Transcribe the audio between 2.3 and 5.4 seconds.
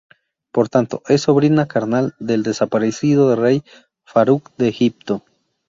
desaparecido Rey Faruq de Egipto.